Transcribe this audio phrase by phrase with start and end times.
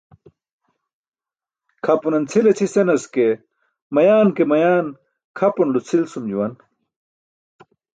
[1.83, 3.25] Kʰapunan cʰil aćʰi senas ke,
[3.95, 4.85] mayan ke mayan
[5.37, 6.53] kʰapunulo cʰil sum juwan.